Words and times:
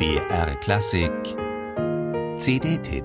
BR 0.00 0.56
Klassik. 0.60 1.12
CD-Tipp 2.38 3.04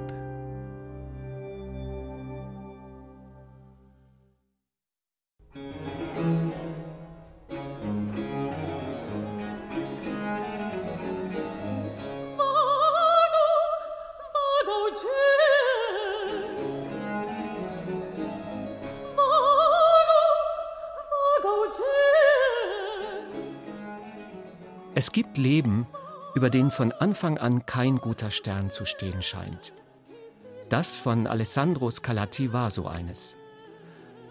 Es 24.98 25.12
gibt 25.12 25.38
Leben, 25.38 25.86
über 26.36 26.50
denen 26.50 26.70
von 26.70 26.92
Anfang 26.92 27.38
an 27.38 27.66
kein 27.66 27.98
guter 27.98 28.30
Stern 28.30 28.70
zu 28.70 28.86
stehen 28.86 29.22
scheint. 29.22 29.74
Das 30.70 30.94
von 30.94 31.28
Alessandro 31.28 31.90
Scarlatti 31.90 32.52
war 32.52 32.70
so 32.72 32.88
eines. 32.88 33.36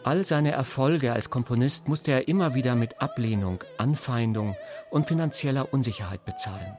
All 0.05 0.25
seine 0.25 0.51
Erfolge 0.51 1.15
als 1.15 1.31
Komponist 1.31 1.89
musste 1.89 2.13
er 2.13 2.29
immer 2.29 2.55
wieder 2.55 2.75
mit 2.75 3.01
Ablehnung, 3.01 3.65
Anfeindung 3.79 4.55
und 4.91 5.07
finanzieller 5.07 5.73
Unsicherheit 5.73 6.27
bezahlen. 6.27 6.77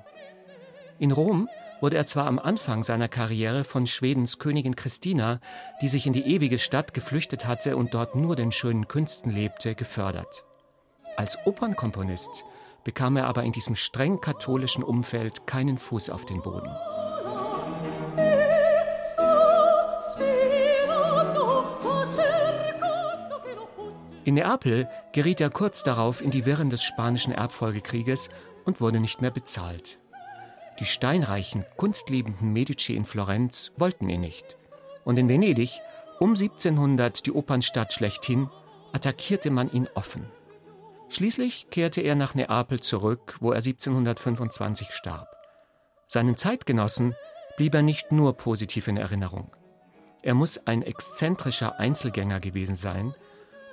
In 0.99 1.11
Rom 1.11 1.49
wurde 1.81 1.97
er 1.97 2.05
zwar 2.05 2.27
am 2.27 2.37
Anfang 2.37 2.83
seiner 2.83 3.07
Karriere 3.07 3.63
von 3.63 3.87
Schwedens 3.87 4.37
Königin 4.37 4.75
Christina, 4.75 5.39
die 5.81 5.87
sich 5.87 6.05
in 6.05 6.13
die 6.13 6.25
ewige 6.25 6.59
Stadt 6.59 6.93
geflüchtet 6.93 7.47
hatte 7.47 7.77
und 7.77 7.93
dort 7.93 8.15
nur 8.15 8.35
den 8.35 8.51
schönen 8.51 8.87
Künsten 8.87 9.31
lebte, 9.31 9.73
gefördert. 9.73 10.45
Als 11.17 11.37
Opernkomponist 11.45 12.45
bekam 12.85 13.17
er 13.17 13.27
aber 13.27 13.43
in 13.43 13.51
diesem 13.51 13.75
streng 13.75 14.21
katholischen 14.21 14.83
Umfeld 14.83 15.45
keinen 15.45 15.77
Fuß 15.77 16.09
auf 16.09 16.23
den 16.23 16.41
Boden. 16.41 16.71
In 24.23 24.35
Neapel 24.35 24.87
geriet 25.11 25.41
er 25.41 25.49
kurz 25.49 25.83
darauf 25.83 26.21
in 26.21 26.31
die 26.31 26.45
Wirren 26.45 26.69
des 26.69 26.81
Spanischen 26.81 27.33
Erbfolgekrieges 27.33 28.29
und 28.63 28.81
wurde 28.81 28.99
nicht 28.99 29.21
mehr 29.21 29.31
bezahlt. 29.31 29.99
Die 30.79 30.85
steinreichen, 30.85 31.65
kunstliebenden 31.77 32.51
Medici 32.51 32.95
in 32.95 33.05
Florenz 33.05 33.71
wollten 33.77 34.09
ihn 34.09 34.21
nicht. 34.21 34.57
Und 35.03 35.17
in 35.17 35.29
Venedig, 35.29 35.79
um 36.19 36.31
1700 36.31 37.25
die 37.25 37.31
Opernstadt 37.31 37.93
schlechthin, 37.93 38.49
attackierte 38.93 39.51
man 39.51 39.71
ihn 39.71 39.87
offen. 39.93 40.27
Schließlich 41.09 41.69
kehrte 41.69 42.01
er 42.01 42.15
nach 42.15 42.35
Neapel 42.35 42.79
zurück, 42.79 43.37
wo 43.39 43.51
er 43.51 43.57
1725 43.57 44.91
starb. 44.91 45.27
Seinen 46.07 46.37
Zeitgenossen 46.37 47.15
blieb 47.57 47.73
er 47.73 47.81
nicht 47.81 48.11
nur 48.11 48.35
positiv 48.37 48.87
in 48.87 48.97
Erinnerung. 48.97 49.55
Er 50.23 50.33
muss 50.33 50.65
ein 50.65 50.81
exzentrischer 50.81 51.79
Einzelgänger 51.79 52.39
gewesen 52.39 52.75
sein, 52.75 53.13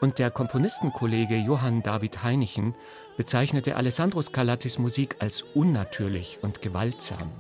und 0.02 0.19
der 0.19 0.30
Komponistenkollege 0.33 1.36
Johann 1.36 1.83
David 1.83 2.24
Heinichen 2.24 2.74
bezeichnete 3.16 3.77
Alessandro 3.77 4.20
Scarlattis 4.20 4.78
Musik 4.78 5.17
als 5.20 5.42
unnatürlich 5.55 6.41
und 6.42 6.61
gewaltsam. 6.61 7.30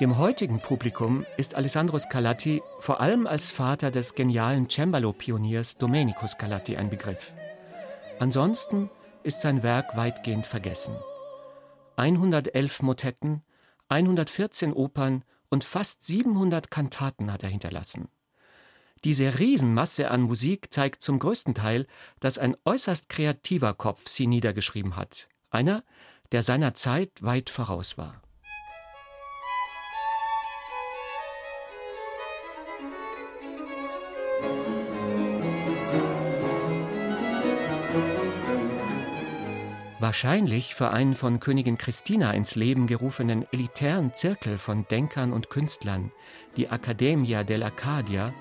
Dem 0.00 0.16
heutigen 0.16 0.60
Publikum 0.60 1.26
ist 1.36 1.56
Alessandro 1.56 1.98
Scarlatti 1.98 2.62
vor 2.78 3.00
allem 3.00 3.26
als 3.26 3.50
Vater 3.50 3.90
des 3.90 4.14
genialen 4.14 4.68
Cembalo-Pioniers 4.68 5.76
Domenico 5.76 6.24
Scarlatti 6.28 6.76
ein 6.76 6.88
Begriff. 6.88 7.32
Ansonsten 8.20 8.90
ist 9.24 9.40
sein 9.40 9.64
Werk 9.64 9.96
weitgehend 9.96 10.46
vergessen. 10.46 10.94
111 11.96 12.82
Motetten, 12.82 13.42
114 13.88 14.72
Opern 14.72 15.24
und 15.48 15.64
fast 15.64 16.04
700 16.04 16.70
Kantaten 16.70 17.32
hat 17.32 17.42
er 17.42 17.48
hinterlassen. 17.48 18.08
Diese 19.02 19.40
Riesenmasse 19.40 20.12
an 20.12 20.22
Musik 20.22 20.72
zeigt 20.72 21.02
zum 21.02 21.18
größten 21.18 21.54
Teil, 21.54 21.88
dass 22.20 22.38
ein 22.38 22.56
äußerst 22.64 23.08
kreativer 23.08 23.74
Kopf 23.74 24.06
sie 24.06 24.28
niedergeschrieben 24.28 24.94
hat. 24.94 25.28
Einer, 25.50 25.82
der 26.30 26.44
seiner 26.44 26.74
Zeit 26.74 27.20
weit 27.20 27.50
voraus 27.50 27.98
war. 27.98 28.22
Wahrscheinlich 40.08 40.74
für 40.74 40.88
einen 40.88 41.14
von 41.14 41.38
Königin 41.38 41.76
Christina 41.76 42.32
ins 42.32 42.54
Leben 42.54 42.86
gerufenen 42.86 43.44
elitären 43.52 44.14
Zirkel 44.14 44.56
von 44.56 44.86
Denkern 44.88 45.34
und 45.34 45.50
Künstlern, 45.50 46.12
die 46.56 46.70
Accademia 46.70 47.42
dell'Arcadia, 47.42 48.32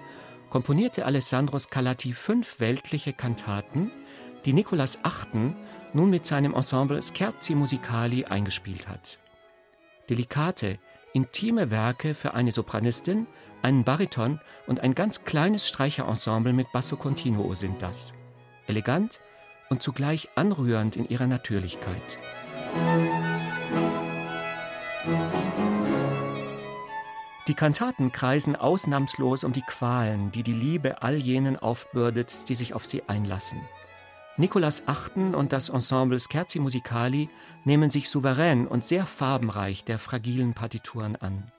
komponierte 0.50 1.06
Alessandro 1.06 1.60
Scarlatti 1.60 2.14
fünf 2.14 2.62
weltliche 2.62 3.12
Kantaten, 3.12 3.92
die 4.46 4.54
Nicolas 4.54 5.02
VIII. 5.04 5.56
nun 5.92 6.10
mit 6.10 6.26
seinem 6.26 6.54
Ensemble 6.54 7.02
Scherzi 7.02 7.54
Musicali 7.54 8.24
eingespielt 8.24 8.88
hat. 8.88 9.20
Delikate, 10.10 10.78
intime 11.12 11.70
Werke 11.70 12.14
für 12.14 12.34
eine 12.34 12.54
Sopranistin, 12.54 13.28
einen 13.62 13.84
Bariton 13.84 14.40
und 14.68 14.80
ein 14.80 14.96
ganz 14.96 15.26
kleines 15.26 15.68
Streicherensemble 15.68 16.54
mit 16.54 16.72
Basso 16.72 16.96
Continuo 16.96 17.54
sind 17.56 17.82
das. 17.82 18.14
Elegant, 18.68 19.20
und 19.70 19.84
zugleich 19.84 20.30
anrührend 20.36 20.96
in 20.96 21.08
ihrer 21.08 21.28
Natürlichkeit. 21.28 22.20
Die 27.48 27.54
Kantaten 27.54 28.12
kreisen 28.12 28.58
ausnahmslos 28.58 29.46
um 29.46 29.54
die 29.54 29.62
Qualen, 29.62 30.32
die 30.34 30.44
die 30.44 30.54
Liebe 30.54 31.02
all 31.02 31.16
jenen 31.16 31.58
aufbürdet, 31.58 32.50
die 32.50 32.56
sich 32.56 32.74
auf 32.74 32.86
sie 32.86 33.04
einlassen. 33.08 33.62
Nicolas 34.36 34.84
Achten 34.88 35.34
und 35.34 35.54
das 35.54 35.70
Ensemble 35.70 36.20
Scherzi 36.20 36.60
Musicali 36.60 37.30
nehmen 37.64 37.90
sich 37.90 38.10
souverän 38.10 38.68
und 38.68 38.86
sehr 38.86 39.06
farbenreich 39.06 39.84
der 39.86 39.98
fragilen 39.98 40.54
Partituren 40.54 41.16
an. 41.16 41.52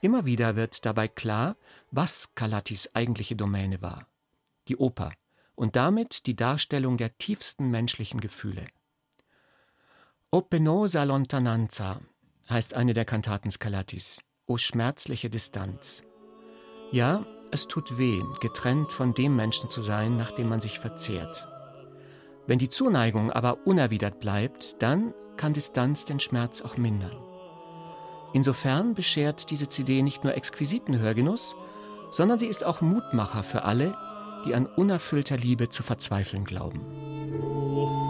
Immer 0.00 0.26
wieder 0.26 0.56
wird 0.56 0.86
dabei 0.86 1.08
klar, 1.08 1.56
was 1.90 2.34
Calattis 2.34 2.94
eigentliche 2.94 3.36
Domäne 3.36 3.82
war. 3.82 4.06
Die 4.68 4.76
Oper, 4.76 5.12
und 5.58 5.74
damit 5.74 6.26
die 6.26 6.36
Darstellung 6.36 6.98
der 6.98 7.18
tiefsten 7.18 7.68
menschlichen 7.68 8.20
Gefühle. 8.20 8.68
O 10.30 10.40
penosa 10.40 11.02
lontananza 11.02 12.00
heißt 12.48 12.74
eine 12.74 12.94
der 12.94 13.04
Kantaten 13.04 13.50
Scalattis, 13.50 14.22
O 14.46 14.56
schmerzliche 14.56 15.30
Distanz. 15.30 16.04
Ja, 16.92 17.26
es 17.50 17.66
tut 17.66 17.98
weh, 17.98 18.22
getrennt 18.40 18.92
von 18.92 19.14
dem 19.14 19.34
Menschen 19.34 19.68
zu 19.68 19.80
sein, 19.80 20.16
nach 20.16 20.30
dem 20.30 20.48
man 20.48 20.60
sich 20.60 20.78
verzehrt. 20.78 21.48
Wenn 22.46 22.60
die 22.60 22.68
Zuneigung 22.68 23.32
aber 23.32 23.66
unerwidert 23.66 24.20
bleibt, 24.20 24.80
dann 24.80 25.12
kann 25.36 25.54
Distanz 25.54 26.04
den 26.04 26.20
Schmerz 26.20 26.62
auch 26.62 26.76
mindern. 26.76 27.16
Insofern 28.32 28.94
beschert 28.94 29.50
diese 29.50 29.66
CD 29.66 30.02
nicht 30.02 30.22
nur 30.22 30.34
exquisiten 30.34 31.00
Hörgenuss, 31.00 31.56
sondern 32.12 32.38
sie 32.38 32.46
ist 32.46 32.64
auch 32.64 32.80
Mutmacher 32.80 33.42
für 33.42 33.64
alle, 33.64 33.96
die 34.44 34.54
an 34.54 34.66
unerfüllter 34.66 35.36
Liebe 35.36 35.68
zu 35.68 35.82
verzweifeln 35.82 36.44
glauben. 36.44 36.80
Oh. 37.42 38.07